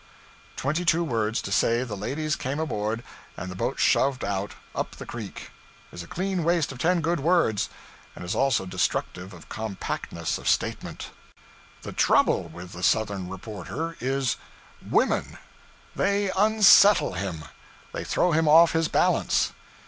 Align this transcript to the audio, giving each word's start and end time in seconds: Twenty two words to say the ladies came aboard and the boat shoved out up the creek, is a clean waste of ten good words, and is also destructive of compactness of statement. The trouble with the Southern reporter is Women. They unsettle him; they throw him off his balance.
Twenty 0.55 0.83
two 0.83 1.03
words 1.03 1.43
to 1.43 1.51
say 1.51 1.83
the 1.83 1.95
ladies 1.95 2.35
came 2.35 2.59
aboard 2.59 3.03
and 3.37 3.51
the 3.51 3.55
boat 3.55 3.77
shoved 3.79 4.25
out 4.25 4.55
up 4.73 4.95
the 4.95 5.05
creek, 5.05 5.51
is 5.91 6.01
a 6.01 6.07
clean 6.07 6.43
waste 6.43 6.71
of 6.71 6.79
ten 6.79 7.01
good 7.01 7.19
words, 7.19 7.69
and 8.15 8.25
is 8.25 8.33
also 8.33 8.65
destructive 8.65 9.31
of 9.31 9.47
compactness 9.47 10.39
of 10.39 10.49
statement. 10.49 11.11
The 11.83 11.91
trouble 11.93 12.45
with 12.45 12.71
the 12.71 12.81
Southern 12.81 13.29
reporter 13.29 13.95
is 13.99 14.37
Women. 14.89 15.37
They 15.95 16.31
unsettle 16.31 17.13
him; 17.13 17.45
they 17.93 18.03
throw 18.03 18.31
him 18.31 18.47
off 18.47 18.71
his 18.71 18.87
balance. 18.87 19.51